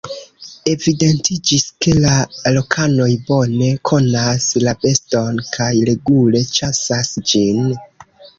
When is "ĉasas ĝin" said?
6.59-7.71